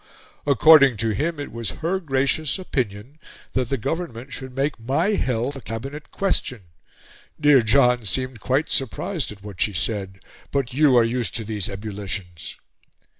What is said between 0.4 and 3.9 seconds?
According to him, it was her gracious opinion that the